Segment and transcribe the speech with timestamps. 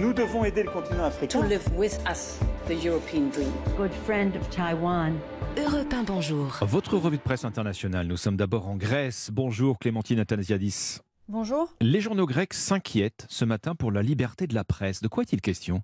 [0.00, 1.40] Nous devons aider le continent africain.
[1.40, 3.50] To live with us the European dream.
[3.76, 5.14] Good friend of Taiwan.
[5.56, 6.58] Europe 1, bonjour.
[6.62, 8.06] Votre revue de presse internationale.
[8.06, 9.30] Nous sommes d'abord en Grèce.
[9.32, 11.00] Bonjour Clémentine Athanasiadis.
[11.28, 11.72] Bonjour.
[11.80, 15.00] Les journaux grecs s'inquiètent ce matin pour la liberté de la presse.
[15.00, 15.82] De quoi est-il question?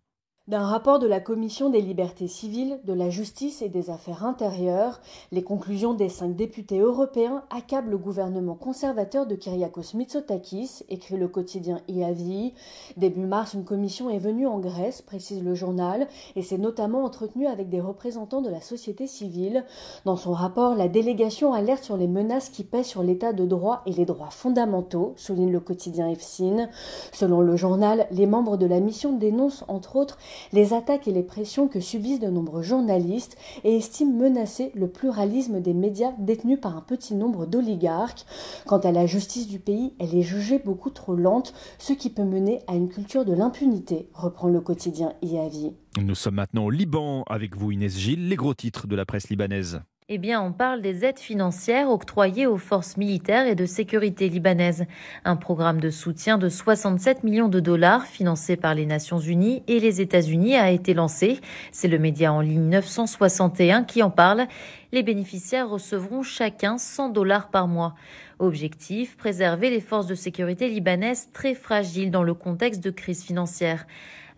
[0.48, 5.00] D'un rapport de la Commission des libertés civiles, de la justice et des affaires intérieures,
[5.32, 11.26] les conclusions des cinq députés européens accablent le gouvernement conservateur de Kyriakos Mitsotakis, écrit le
[11.26, 12.54] quotidien IAVI.
[12.96, 16.06] Début mars, une commission est venue en Grèce, précise le journal,
[16.36, 19.64] et s'est notamment entretenue avec des représentants de la société civile.
[20.04, 23.82] Dans son rapport, la délégation alerte sur les menaces qui pèsent sur l'état de droit
[23.84, 26.68] et les droits fondamentaux, souligne le quotidien EFSIN.
[27.12, 30.18] Selon le journal, les membres de la mission dénoncent entre autres
[30.52, 35.60] les attaques et les pressions que subissent de nombreux journalistes et estiment menacer le pluralisme
[35.60, 38.24] des médias détenus par un petit nombre d'oligarques.
[38.66, 42.24] Quant à la justice du pays, elle est jugée beaucoup trop lente, ce qui peut
[42.24, 45.72] mener à une culture de l'impunité, reprend le quotidien IAVI.
[46.02, 49.30] Nous sommes maintenant au Liban avec vous Inès Gilles, les gros titres de la presse
[49.30, 49.80] libanaise.
[50.08, 54.84] Eh bien, on parle des aides financières octroyées aux forces militaires et de sécurité libanaises.
[55.24, 59.80] Un programme de soutien de 67 millions de dollars financé par les Nations Unies et
[59.80, 61.40] les États-Unis a été lancé.
[61.72, 64.46] C'est le média en ligne 961 qui en parle.
[64.92, 67.96] Les bénéficiaires recevront chacun 100 dollars par mois.
[68.38, 73.86] Objectif, préserver les forces de sécurité libanaises très fragiles dans le contexte de crise financière.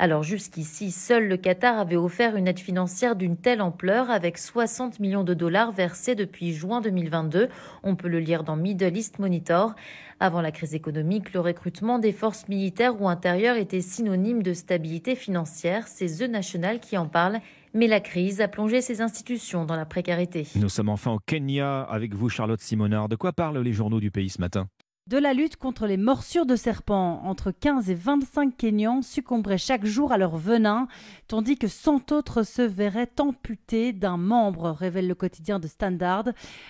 [0.00, 5.00] Alors jusqu'ici, seul le Qatar avait offert une aide financière d'une telle ampleur avec 60
[5.00, 7.48] millions de dollars versés depuis juin 2022.
[7.82, 9.74] On peut le lire dans Middle East Monitor.
[10.20, 15.16] Avant la crise économique, le recrutement des forces militaires ou intérieures était synonyme de stabilité
[15.16, 15.88] financière.
[15.88, 17.40] C'est The National qui en parle.
[17.74, 20.46] Mais la crise a plongé ces institutions dans la précarité.
[20.54, 23.08] Nous sommes enfin au Kenya avec vous, Charlotte Simonard.
[23.08, 24.68] De quoi parlent les journaux du pays ce matin?
[25.08, 27.22] De la lutte contre les morsures de serpents.
[27.24, 30.86] Entre 15 et 25 Kenyans succomberaient chaque jour à leur venin,
[31.28, 36.24] tandis que 100 autres se verraient amputés d'un membre, révèle le quotidien de Standard.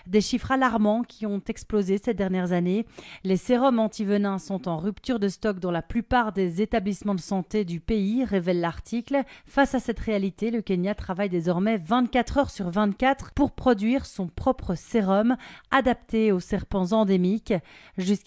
[0.07, 2.87] Des chiffres alarmants qui ont explosé ces dernières années.
[3.25, 7.65] Les sérums anti-venins sont en rupture de stock dans la plupart des établissements de santé
[7.65, 9.25] du pays, révèle l'article.
[9.47, 14.29] Face à cette réalité, le Kenya travaille désormais 24 heures sur 24 pour produire son
[14.29, 15.37] propre sérum
[15.73, 17.55] adapté aux serpents endémiques.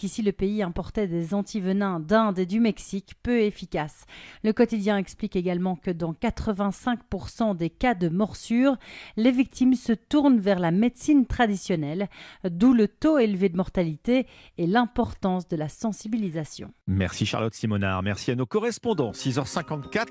[0.04, 4.06] Ici, le pays importait des antivenins d'Inde et du Mexique peu efficaces.
[4.42, 8.76] Le quotidien explique également que dans 85% des cas de morsure,
[9.16, 12.08] les victimes se tournent vers la médecine traditionnelle,
[12.44, 14.26] d'où le taux élevé de mortalité
[14.58, 16.72] et l'importance de la sensibilisation.
[16.86, 19.12] Merci Charlotte Simonard, merci à nos correspondants.
[19.12, 19.90] 6h54.